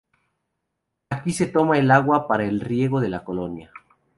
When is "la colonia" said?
3.09-3.71